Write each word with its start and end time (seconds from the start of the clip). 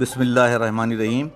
بسم 0.00 0.20
اللہ 0.20 0.40
الرحمن 0.40 0.92
الرحیم۔ 0.92 1.28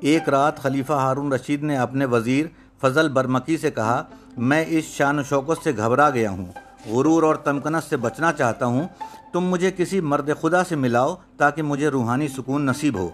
ایک 0.00 0.28
رات 0.28 0.58
خلیفہ 0.58 0.92
ہارون 0.92 1.32
رشید 1.32 1.62
نے 1.62 1.76
اپنے 1.76 2.04
وزیر 2.04 2.46
فضل 2.80 3.08
برمکی 3.08 3.56
سے 3.56 3.70
کہا، 3.70 4.02
میں 4.36 4.64
اس 4.68 4.84
شان 4.84 5.18
و 5.18 5.22
شوکت 5.22 5.64
سے 5.64 5.72
گھبرا 5.76 6.10
گیا 6.10 6.30
ہوں، 6.30 6.46
غرور 6.86 7.22
اور 7.22 7.34
تمکنت 7.34 7.84
سے 7.84 7.96
بچنا 7.96 8.32
چاہتا 8.32 8.66
ہوں۔ 8.66 8.86
تم 9.32 9.44
مجھے 9.44 9.70
کسی 9.76 10.00
مرد 10.00 10.30
خدا 10.40 10.64
سے 10.64 10.76
ملاؤ 10.76 11.14
تاکہ 11.36 11.62
مجھے 11.62 11.88
روحانی 11.88 12.28
سکون 12.28 12.66
نصیب 12.66 12.98
ہو۔ 12.98 13.10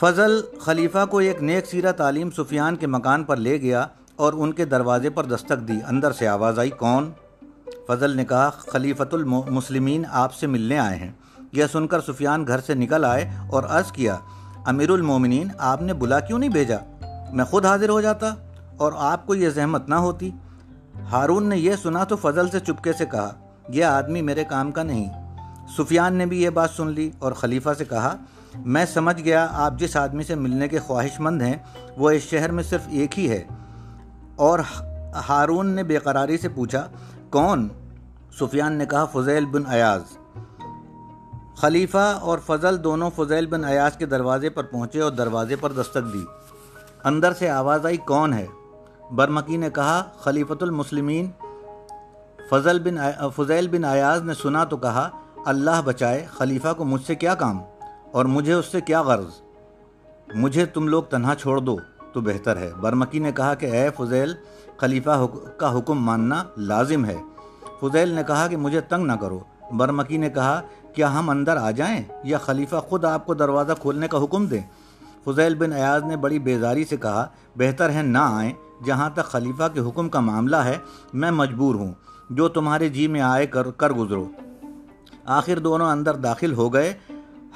فضل 0.00 0.40
خلیفہ 0.60 1.04
کو 1.10 1.18
ایک 1.18 1.42
نیک 1.42 1.66
سیرہ 1.66 1.92
تعلیم 1.92 2.30
سفیان 2.30 2.76
کے 2.76 2.86
مکان 2.86 3.24
پر 3.24 3.36
لے 3.36 3.60
گیا 3.60 3.86
اور 4.16 4.32
ان 4.32 4.52
کے 4.52 4.64
دروازے 4.64 5.10
پر 5.10 5.24
دستک 5.24 5.68
دی۔ 5.68 5.80
اندر 5.86 6.12
سے 6.12 6.28
آواز 6.28 6.58
آئی، 6.58 6.70
کون؟ 6.70 7.10
فضل 7.86 8.16
نے 8.16 8.24
کہا، 8.24 8.50
خلیفۃ 8.50 9.12
المسلمین 9.12 10.04
آپ 10.10 10.34
سے 10.34 10.46
ملنے 10.46 10.78
آئے 10.78 10.96
ہیں۔ 10.96 11.12
یہ 11.56 11.64
سن 11.72 11.86
کر 11.86 12.00
سفیان 12.00 12.46
گھر 12.46 12.60
سے 12.60 12.74
نکل 12.74 13.04
آئے 13.04 13.30
اور 13.50 13.62
عرض 13.68 13.92
کیا، 13.92 14.16
امیر 14.64 14.90
المومنین، 14.90 15.48
آپ 15.58 15.82
نے 15.82 15.94
بلا 15.94 16.20
کیوں 16.20 16.38
نہیں 16.38 16.50
بھیجا؟ 16.50 16.76
میں 17.32 17.44
خود 17.44 17.66
حاضر 17.66 17.88
ہو 17.88 18.00
جاتا 18.00 18.34
اور 18.76 18.92
آپ 18.96 19.26
کو 19.26 19.34
یہ 19.34 19.50
زحمت 19.50 19.88
نہ 19.88 19.94
ہوتی۔ 19.94 20.30
ہارون 21.12 21.48
نے 21.48 21.56
یہ 21.56 21.72
سنا 21.82 22.04
تو 22.04 22.16
فضل 22.16 22.48
سے 22.48 22.60
چپکے 22.60 22.92
سے 22.92 23.06
کہا، 23.06 23.32
یہ 23.68 23.84
آدمی 23.84 24.22
میرے 24.22 24.44
کام 24.44 24.72
کا 24.72 24.82
نہیں۔ 24.82 25.36
سفیان 25.78 26.14
نے 26.14 26.26
بھی 26.26 26.42
یہ 26.42 26.50
بات 26.50 26.70
سن 26.70 26.88
لی 26.88 27.10
اور 27.18 27.32
خلیفہ 27.32 27.70
سے 27.78 27.84
کہا، 27.84 28.16
میں 28.56 28.84
سمجھ 28.84 29.22
گیا 29.22 29.48
آپ 29.52 29.74
جس 29.78 29.96
آدمی 29.96 30.22
سے 30.22 30.34
ملنے 30.34 30.68
کے 30.68 30.78
خواہش 30.78 31.20
مند 31.20 31.42
ہیں، 31.42 31.56
وہ 31.96 32.10
اس 32.10 32.22
شہر 32.22 32.52
میں 32.52 32.62
صرف 32.62 32.82
ایک 32.88 33.18
ہی 33.18 33.30
ہے۔ 33.30 33.44
اور 34.36 34.58
ہارون 35.28 35.66
نے 35.66 35.82
بے 35.82 35.98
قراری 35.98 36.38
سے 36.38 36.48
پوچھا، 36.48 36.88
کون؟ 37.30 37.68
سفیان 38.40 38.72
نے 38.72 38.86
کہا، 38.86 39.04
فضیل 39.04 39.44
بن 39.44 39.62
ایاز۔ 39.66 40.02
خلیفہ 41.56 42.18
اور 42.20 42.38
فضل 42.46 42.82
دونوں 42.84 43.10
فضیل 43.16 43.46
بن 43.46 43.64
ایاز 43.64 43.96
کے 43.96 44.06
دروازے 44.06 44.50
پر 44.50 44.64
پہنچے 44.64 45.00
اور 45.00 45.12
دروازے 45.12 45.56
پر 45.56 45.72
دستک 45.72 46.12
دی۔ 46.12 46.24
اندر 47.04 47.32
سے 47.32 47.48
آواز 47.50 47.86
آئی، 47.86 47.96
کون 47.96 48.32
ہے؟ 48.32 48.46
برمکی 49.10 49.56
نے 49.56 49.70
کہا، 49.70 50.02
خلیفۃ 50.20 50.62
المسلمین 50.62 51.30
فضل 52.50 52.78
بن 52.78 52.98
فضیل 53.36 53.68
بن 53.68 53.84
ایاز 53.84 54.22
نے 54.22 54.34
سنا 54.34 54.64
تو 54.64 54.76
کہا، 54.76 55.08
اللہ 55.46 55.80
بچائے، 55.84 56.26
خلیفہ 56.32 56.72
کو 56.76 56.84
مجھ 56.84 57.04
سے 57.06 57.14
کیا 57.14 57.34
کام 57.34 57.58
اور 58.12 58.24
مجھے 58.24 58.52
اس 58.52 58.66
سے 58.66 58.80
کیا 58.80 59.02
غرض؟ 59.02 59.40
مجھے 60.34 60.66
تم 60.66 60.88
لوگ 60.88 61.02
تنہا 61.02 61.34
چھوڑ 61.34 61.58
دو، 61.58 61.76
تو 62.12 62.20
بہتر 62.20 62.56
ہے 62.56 62.70
برمکی 62.80 63.18
نے 63.18 63.32
کہا 63.32 63.54
کہ، 63.54 63.66
اے 63.66 63.88
فضیل، 63.96 64.34
خلیفہ 64.76 65.26
کا 65.56 65.78
حکم 65.78 66.04
ماننا 66.04 66.42
لازم 66.56 67.04
ہے 67.04 67.16
فضیل 67.80 68.08
نے 68.08 68.22
کہا 68.26 68.46
کہ، 68.46 68.56
مجھے 68.56 68.80
تنگ 68.80 69.06
نہ 69.06 69.12
کرو 69.12 69.40
برمکی 69.76 70.16
نے 70.16 70.30
کہا، 70.30 70.60
کیا 70.94 71.18
ہم 71.18 71.30
اندر 71.30 71.56
آ 71.56 71.70
جائیں 71.70 72.02
یا 72.24 72.38
خلیفہ 72.38 72.76
خود 72.76 73.04
آپ 73.04 73.26
کو 73.26 73.34
دروازہ 73.34 73.72
کھولنے 73.80 74.08
کا 74.08 74.24
حکم 74.24 74.46
دیں؟ 74.46 74.60
فضیل 75.24 75.54
بن 75.54 75.72
ایاز 75.72 76.04
نے 76.04 76.16
بڑی 76.16 76.38
بیزاری 76.38 76.84
سے 76.84 76.96
کہا، 76.96 77.26
بہتر 77.56 77.90
ہے 77.90 78.02
نہ 78.02 78.18
آئیں 78.18 78.52
جہاں 78.86 79.10
تک 79.10 79.24
خلیفہ 79.24 79.62
کے 79.74 79.80
حکم 79.80 80.08
کا 80.08 80.20
معاملہ 80.20 80.56
ہے، 80.56 80.78
میں 81.12 81.30
مجبور 81.30 81.74
ہوں۔ 81.74 81.92
جو 82.30 82.48
تمہارے 82.48 82.88
جی 82.88 83.08
میں 83.08 83.20
آئے 83.20 83.46
کر 83.46 83.70
کر 83.70 83.90
گزرو۔ 83.90 84.28
آخر 85.24 85.58
دونوں 85.58 85.90
اندر 85.90 86.16
داخل 86.16 86.52
ہو 86.52 86.74
گئے۔ 86.74 86.94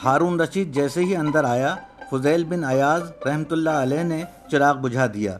ہارون 0.04 0.40
رشید 0.40 0.74
جیسے 0.74 1.04
ہی 1.04 1.16
اندر 1.16 1.44
آیا، 1.44 1.76
فضیل 2.10 2.44
بن 2.44 2.64
ایاز 2.64 3.02
رحمۃ 3.26 3.50
اللہ 3.50 3.70
علیہ 3.70 4.02
نے 4.02 4.24
چراغ 4.50 4.76
بجھا 4.76 5.06
دیا۔ 5.14 5.38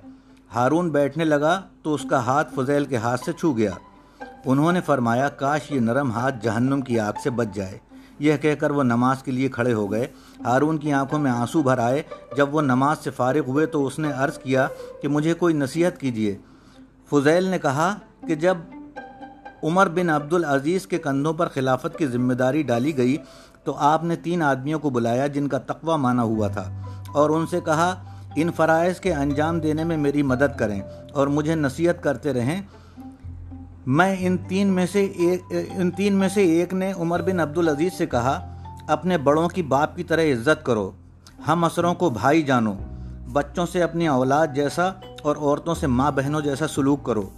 ہارون 0.54 0.90
بیٹھنے 0.90 1.24
لگا 1.24 1.60
تو 1.82 1.94
اس 1.94 2.06
کا 2.10 2.26
ہاتھ 2.26 2.54
فضیل 2.54 2.84
کے 2.84 2.96
ہاتھ 2.96 3.24
سے 3.24 3.32
چھو 3.32 3.56
گیا۔ 3.56 3.70
انہوں 4.44 4.72
نے 4.72 4.80
فرمایا، 4.80 5.28
کاش 5.28 5.60
یہ 5.70 5.80
نرم 5.80 6.12
ہاتھ 6.12 6.34
جہنم 6.42 6.80
کی 6.80 7.00
آگ 7.00 7.12
سے 7.22 7.30
بچ 7.30 7.46
جائے۔ 7.54 7.78
یہ 8.18 8.36
کہہ 8.36 8.54
کر 8.54 8.70
وہ 8.70 8.82
نماز 8.82 9.22
کے 9.22 9.30
لیے 9.30 9.48
کھڑے 9.48 9.72
ہو 9.72 9.92
گئے۔ 9.92 10.06
ہارون 10.44 10.78
کی 10.78 10.92
آنکھوں 10.92 11.18
میں 11.18 11.30
آنسو 11.30 11.62
بھر 11.62 11.78
آئے۔ 11.78 12.02
جب 12.36 12.54
وہ 12.54 12.62
نماز 12.62 12.98
سے 12.98 13.10
فارغ 13.10 13.40
ہوئے 13.46 13.66
تو 13.66 13.86
اس 13.86 13.98
نے 13.98 14.10
عرض 14.16 14.38
کیا 14.38 14.66
کہ 15.02 15.08
مجھے 15.08 15.34
کوئی 15.34 15.54
نصیحت 15.54 15.98
کیجیے۔ 15.98 16.36
فضیل 17.10 17.44
نے 17.44 17.58
کہا 17.58 17.94
کہ 18.26 18.34
جب 18.34 18.56
عمر 19.62 19.88
بن 19.88 20.10
عبد 20.10 20.32
العزیز 20.32 20.86
کے 20.86 20.98
کندھوں 20.98 21.32
پر 21.32 21.46
خلافت 21.46 21.98
کی 21.98 22.06
ذمہ 22.06 22.32
داری 22.32 22.62
ڈالی 22.62 22.96
گئی 22.96 23.16
تو 23.64 23.74
آپ 23.78 24.04
نے 24.04 24.16
تین 24.16 24.42
آدمیوں 24.42 24.78
کو 24.78 24.90
بلایا 24.90 25.26
جن 25.26 25.48
کا 25.48 25.58
تقوی 25.58 25.96
مانا 25.96 26.22
ہوا 26.22 26.48
تھا۔ 26.48 26.82
اور 27.14 27.30
ان 27.30 27.46
سے 27.46 27.60
کہا، 27.60 28.04
ان 28.36 28.50
فرائض 28.56 29.00
کے 29.00 29.14
انجام 29.14 29.60
دینے 29.60 29.84
میں 29.84 29.96
میری 29.96 30.22
مدد 30.22 30.58
کریں 30.58 30.82
اور 31.12 31.26
مجھے 31.26 31.54
نصیحت 31.54 32.02
کرتے 32.02 32.32
رہیں۔ 32.32 32.62
میں 33.86 34.16
ان 34.18 34.36
تین 34.48 34.68
میں 34.68 34.86
سے 34.92 35.04
ایک 35.04 35.42
ان 35.50 35.90
تین 35.90 36.14
میں 36.14 36.28
سے 36.28 36.42
ایک 36.42 36.74
نے 36.74 36.92
عمر 36.92 37.22
بن 37.22 37.40
عبدالعزیز 37.40 37.92
سے 37.98 38.06
کہا، 38.06 38.56
اپنے 38.88 39.18
بڑوں 39.18 39.48
کی 39.48 39.62
باپ 39.62 39.96
کی 39.96 40.04
طرح 40.04 40.22
عزت 40.22 40.64
کرو، 40.64 40.90
ہم 41.48 41.64
اثروں 41.64 41.94
کو 41.94 42.10
بھائی 42.10 42.42
جانو، 42.42 42.74
بچوں 43.32 43.66
سے 43.66 43.82
اپنی 43.82 44.08
اولاد 44.08 44.46
جیسا 44.54 44.90
اور 45.22 45.36
عورتوں 45.36 45.74
سے 45.74 45.86
ماں 45.86 46.10
بہنوں 46.10 46.40
جیسا 46.40 46.68
سلوک 46.68 47.04
کرو۔ 47.04 47.28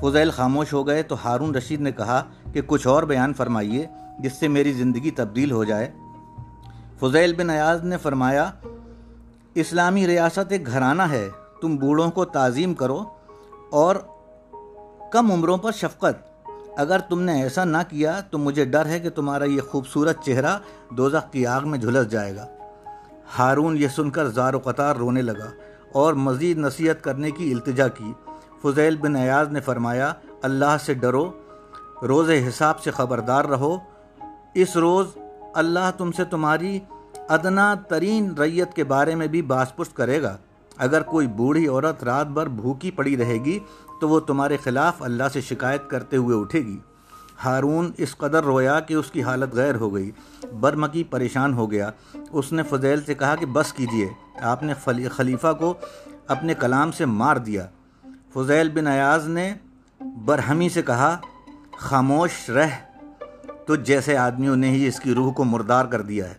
فضیل 0.00 0.30
خاموش 0.30 0.72
ہو 0.72 0.86
گئے 0.86 1.02
تو 1.02 1.16
ہارون 1.24 1.54
رشید 1.54 1.80
نے 1.80 1.92
کہا 1.92 2.22
کہ 2.52 2.60
کچھ 2.66 2.86
اور 2.86 3.02
بیان 3.02 3.34
فرمائیے 3.34 3.86
جس 4.18 4.32
سے 4.32 4.48
میری 4.48 4.72
زندگی 4.72 5.10
تبدیل 5.10 5.50
ہو 5.50 5.64
جائے۔ 5.64 5.90
فضیل 7.00 7.34
بن 7.34 7.50
ایاز 7.50 7.84
نے 7.84 7.96
فرمایا، 7.96 8.50
اسلامی 9.54 10.06
ریاست 10.06 10.52
ایک 10.52 10.66
گھرانہ 10.66 11.02
ہے، 11.02 11.28
تم 11.60 11.76
بوڑھوں 11.76 12.10
کو 12.10 12.24
تعظیم 12.24 12.74
کرو 12.74 13.04
اور 13.72 13.96
کم 15.16 15.32
عمروں 15.32 15.56
پر 15.56 15.72
شفقت۔ 15.72 16.48
اگر 16.76 16.98
تم 16.98 17.20
نے 17.20 17.42
ایسا 17.42 17.64
نہ 17.64 17.76
کیا 17.88 18.20
تو 18.20 18.38
مجھے 18.38 18.64
ڈر 18.64 18.86
ہے 18.86 19.00
کہ 19.00 19.10
تمہارا 19.10 19.44
یہ 19.44 19.60
خوبصورت 19.60 20.24
چہرہ 20.24 20.58
دوزخ 20.90 21.32
کی 21.32 21.46
آگ 21.46 21.60
میں 21.64 21.78
جھلس 21.78 22.10
جائے 22.10 22.36
گا۔ 22.36 22.46
ہارون 23.38 23.76
یہ 23.76 23.88
سن 23.88 24.10
کر 24.10 24.28
زار 24.28 24.54
و 24.54 24.58
قطار 24.58 24.96
رونے 24.96 25.22
لگا 25.22 25.50
اور 25.92 26.14
مزید 26.14 26.58
نصیحت 26.58 27.04
کرنے 27.04 27.30
کی 27.30 27.52
التجا 27.52 27.88
کی۔ 27.88 28.12
فضیل 28.62 28.96
بن 28.96 29.16
ایاز 29.16 29.48
نے 29.48 29.60
فرمایا، 29.60 30.12
اللہ 30.42 30.76
سے 30.84 30.94
ڈرو، 30.94 31.32
روز 32.02 32.30
حساب 32.30 32.82
سے 32.82 32.90
خبردار 32.90 33.44
رہو۔ 33.44 33.76
اس 34.54 34.76
روز 34.76 35.06
اللہ 35.54 35.90
تم 35.98 36.12
سے 36.12 36.24
تمہاری 36.24 36.80
ادنا 37.28 37.74
ترین 37.74 38.34
ریت 38.38 38.74
کے 38.74 38.84
بارے 38.84 39.14
میں 39.14 39.26
بھی 39.26 39.42
باس 39.42 39.76
پشت 39.76 39.96
کرے 39.96 40.22
گا۔ 40.22 40.36
اگر 40.78 41.02
کوئی 41.02 41.26
بوڑھی 41.26 41.66
عورت 41.66 42.04
رات 42.04 42.26
بھر 42.26 42.46
بھوکی 42.46 42.90
پڑی 42.90 43.16
رہے 43.16 43.34
گی، 43.34 43.58
تو 44.00 44.08
وہ 44.08 44.20
تمہارے 44.20 44.56
خلاف 44.56 45.02
اللہ 45.02 45.24
سے 45.32 45.40
شکایت 45.40 45.88
کرتے 45.88 46.16
ہوئے 46.16 46.40
اٹھے 46.40 46.60
گی۔ 46.60 46.78
ہارون 47.44 47.92
اس 47.98 48.16
قدر 48.16 48.44
رویا 48.44 48.80
کہ 48.80 48.94
اس 48.94 49.10
کی 49.10 49.22
حالت 49.22 49.54
غیر 49.54 49.74
ہو 49.74 49.94
گئی۔ 49.94 50.10
برمکی 50.60 51.04
پریشان 51.04 51.54
ہو 51.54 51.70
گیا۔ 51.70 51.90
اس 52.32 52.52
نے 52.52 52.62
فضیل 52.62 53.02
سے 53.04 53.14
کہا 53.14 53.34
کہ 53.34 53.46
بس 53.46 53.72
کیجیے۔ 53.72 54.08
آپ 54.40 54.62
نے 54.62 54.74
خلیفہ 55.08 55.52
کو 55.58 55.74
اپنے 56.28 56.54
کلام 56.54 56.92
سے 56.92 57.04
مار 57.04 57.36
دیا۔ 57.36 57.66
فضیل 58.34 58.68
بن 58.68 58.86
ایاز 58.86 59.28
نے 59.28 59.54
برہمی 60.24 60.68
سے 60.68 60.82
کہا، 60.82 61.16
خاموش 61.76 62.50
رہ۔ 62.50 62.68
تو 63.66 63.76
جیسے 63.76 64.16
آدمیوں 64.16 64.56
نے 64.56 64.70
ہی 64.70 64.86
اس 64.86 65.00
کی 65.00 65.14
روح 65.14 65.32
کو 65.32 65.44
مردار 65.44 65.84
کر 65.84 66.02
دیا 66.02 66.30
ہے۔ 66.30 66.34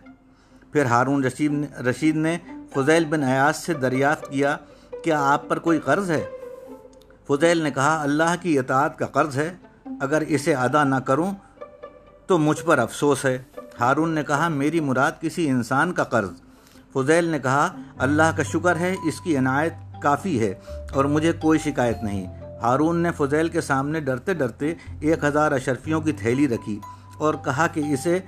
پھر 0.72 0.84
ہارون 0.84 1.24
رشید 1.24 1.80
رشید 1.80 2.16
نے 2.16 2.38
فضیل 2.74 3.04
بن 3.04 3.22
ایاز 3.22 3.56
سے 3.56 3.74
دریافت 3.74 4.30
کیا 4.30 4.56
کیا 5.04 5.32
آپ 5.32 5.48
پر 5.48 5.58
کوئی 5.58 5.78
قرض 5.78 6.10
ہے؟ 6.10 6.24
فضیل 7.28 7.58
نے 7.58 7.70
کہا، 7.70 8.02
اللہ 8.02 8.34
کی 8.42 8.58
اطاعت 8.58 8.98
کا 8.98 9.06
قرض 9.06 9.36
ہے، 9.36 9.54
اگر 10.00 10.22
اسے 10.28 10.54
ادا 10.54 10.84
نہ 10.84 10.94
کروں 10.94 11.30
تو 12.26 12.38
مجھ 12.38 12.62
پر 12.62 12.78
افسوس 12.78 13.24
ہے۔ 13.24 13.38
ہارون 13.80 14.10
نے 14.10 14.24
کہا، 14.24 14.48
میری 14.48 14.80
مراد 14.80 15.12
کسی 15.20 15.48
انسان 15.48 15.92
کا 15.92 16.04
قرض۔ 16.04 16.30
فضیل 16.92 17.24
نے 17.24 17.38
کہا، 17.38 17.68
اللہ 17.98 18.36
کا 18.36 18.42
شکر 18.42 18.76
ہے، 18.76 18.94
اس 19.04 19.20
کی 19.20 19.38
عنایت 19.38 19.72
کافی 20.02 20.40
ہے 20.40 20.54
اور 20.92 21.04
مجھے 21.04 21.32
کوئی 21.32 21.58
شکایت 21.58 22.02
نہیں۔ 22.02 22.42
ہارون 22.62 22.96
نے 22.96 23.10
فضیل 23.16 23.48
کے 23.48 23.60
سامنے 23.60 24.00
ڈرتے 24.00 24.34
ڈرتے 24.34 24.74
ایک 25.00 25.24
ہزار 25.24 25.52
اشرفیوں 25.52 26.00
کی 26.00 26.12
تھیلی 26.12 26.48
رکھی 26.48 26.80
اور 27.18 27.34
کہا 27.44 27.66
کہ 27.66 27.80
اسے 27.80 28.18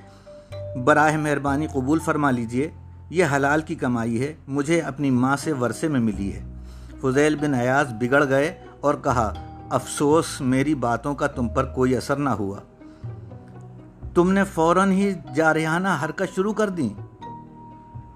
براہ 0.85 1.17
مہربانی 1.17 1.67
قبول 1.67 1.99
فرما 1.99 2.31
لیجیے۔ 2.31 2.71
یہ 3.11 3.25
حلال 3.37 3.61
کی 3.61 3.75
کمائی 3.75 4.23
ہے، 4.23 4.35
مجھے 4.49 4.81
اپنی 4.81 5.11
ماں 5.11 5.37
سے 5.37 5.53
ورثے 5.53 5.89
میں 5.89 6.01
ملی 6.01 6.33
ہے۔ 6.33 6.55
فضیل 7.01 7.37
بن 7.37 7.55
ایاز 7.55 7.93
بگڑ 8.01 8.29
گئے 8.29 8.61
اور 8.81 8.95
کہا، 8.95 9.35
افسوس، 9.71 10.41
میری 10.41 10.75
باتوں 10.75 11.15
کا 11.15 11.27
تم 11.27 11.49
پر 11.49 11.65
کوئی 11.65 11.97
اثر 11.97 12.17
نہ 12.17 12.31
ہوا۔ 12.31 12.57
تم 14.15 14.33
نے 14.33 14.45
فوراً 14.45 14.91
ہی 14.91 15.13
جارحانہ 15.35 15.89
حرکت 16.05 16.37
شروع 16.37 16.53
کر 16.53 16.69
دی۔ 16.69 16.89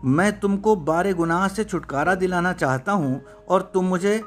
میں 0.03 0.31
تم 0.31 0.57
کو 0.57 0.75
بارے 0.75 1.13
گناہ 1.19 1.49
سے 1.57 1.65
چھٹکارا 1.65 2.15
دلانا 2.21 2.53
چاہتا 2.53 2.93
ہوں 2.93 3.19
اور 3.47 3.61
تم 3.61 3.83
مجھے 3.83 4.21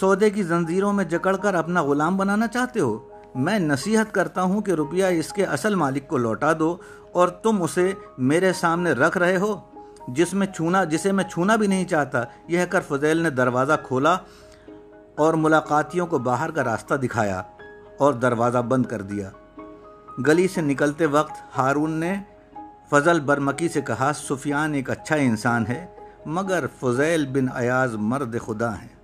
سودے 0.00 0.30
کی 0.30 0.42
زنجیروں 0.42 0.92
میں 0.92 1.04
جکڑ 1.04 1.36
کر 1.36 1.54
اپنا 1.54 1.82
غلام 1.82 2.16
بنانا 2.16 2.46
چاہتے 2.46 2.80
ہو۔ 2.80 3.08
میں 3.34 3.58
نصیحت 3.58 4.14
کرتا 4.14 4.42
ہوں 4.42 4.60
کہ 4.60 4.70
روپیہ 4.70 5.04
اس 5.04 5.32
کے 5.32 5.44
اصل 5.44 5.74
مالک 5.74 6.08
کو 6.08 6.16
لوٹا 6.16 6.52
دو 6.58 6.76
اور 7.12 7.28
تم 7.28 7.62
اسے 7.62 7.92
میرے 8.18 8.52
سامنے 8.52 8.92
رکھ 8.92 9.18
رہے 9.18 9.36
ہو۔ 9.36 9.60
جس 10.08 10.34
میں 10.34 10.46
چھونا 10.46 10.84
جسے 10.84 11.12
میں 11.12 11.24
چھونا 11.24 11.56
بھی 11.56 11.66
نہیں 11.66 11.84
چاہتا، 11.84 12.24
یہ 12.48 12.64
کر 12.64 12.80
فضیل 12.88 13.16
نے 13.16 13.30
دروازہ 13.30 13.72
کھولا 13.82 14.16
اور 15.16 15.34
ملاقاتیوں 15.34 16.06
کو 16.06 16.18
باہر 16.18 16.50
کا 16.50 16.64
راستہ 16.64 16.94
دکھایا 16.94 17.42
اور 17.98 18.12
دروازہ 18.12 18.58
بند 18.58 18.86
کر 18.86 19.02
دیا۔ 19.02 19.30
گلی 20.26 20.48
سے 20.48 20.60
نکلتے 20.60 21.06
وقت 21.06 21.58
ہارون 21.58 21.90
نے 21.90 22.14
فضل 22.90 23.20
برمکی 23.20 23.68
سے 23.68 23.80
کہا، 23.80 24.10
سفیان 24.14 24.74
ایک 24.74 24.90
اچھا 24.90 25.16
انسان 25.16 25.66
ہے، 25.66 25.86
مگر 26.26 26.64
فضیل 26.80 27.26
بن 27.26 27.46
ایاز 27.54 27.94
مرد 27.94 28.36
خدا 28.46 28.74
ہیں۔ 28.74 28.97